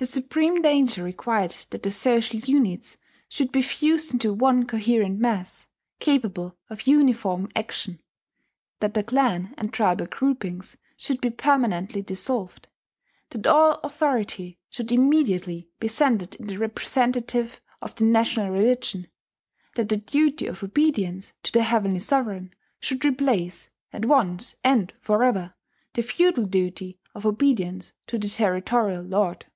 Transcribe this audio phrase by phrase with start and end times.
[0.00, 5.66] The supreme danger required that the social units should be fused into one coherent mass,
[5.98, 7.98] capable of uniform action,
[8.78, 12.68] that the clan and tribal groupings should be permanently dissolved,
[13.30, 19.08] that all authority should immediately be centred in the representative of the national religion,
[19.74, 25.54] that the duty of obedience to the Heavenly Sovereign should replace, at once and forever,
[25.94, 29.46] the feudal duty of obedience to the territorial lord.